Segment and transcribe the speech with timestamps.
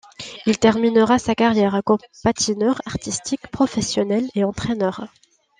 [0.47, 5.05] Il terminera sa carrière comme patineur artistique professionnel et entraineur.